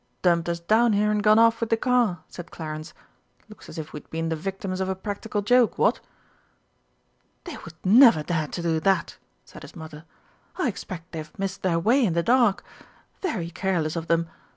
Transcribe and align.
"Dumped 0.23 0.49
us 0.49 0.59
down 0.59 0.93
here, 0.93 1.11
and 1.11 1.21
gone 1.21 1.37
off 1.37 1.59
with 1.61 1.69
the 1.69 1.77
car," 1.77 2.23
said 2.27 2.49
Clarence. 2.49 2.95
"Looks 3.49 3.69
as 3.69 3.77
if 3.77 3.93
we'd 3.93 4.09
been 4.09 4.29
the 4.29 4.35
victims 4.35 4.81
of 4.81 4.89
a 4.89 4.95
practical 4.95 5.43
joke, 5.43 5.77
what?" 5.77 5.99
"They 7.43 7.55
would 7.57 7.75
never 7.85 8.23
dare 8.23 8.47
to 8.47 8.63
do 8.63 8.79
that!" 8.79 9.17
said 9.45 9.61
his 9.61 9.75
Mother. 9.75 10.05
"I 10.57 10.67
expect 10.69 11.11
they 11.11 11.19
have 11.19 11.37
missed 11.37 11.61
their 11.61 11.77
way 11.77 12.03
in 12.03 12.13
the 12.13 12.23
dark. 12.23 12.63
Very 13.21 13.51
careless 13.51 13.95
of 13.95 14.07
them. 14.07 14.27